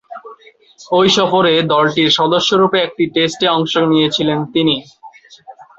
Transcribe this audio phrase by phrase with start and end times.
[0.91, 4.75] ঐ সফরে দলটির সদস্যরূপে একটি টেস্টে অংশ নিয়েছিলেন তিনি।